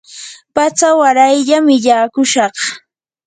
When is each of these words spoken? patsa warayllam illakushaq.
patsa 0.55 0.87
warayllam 0.99 1.65
illakushaq. 1.77 2.55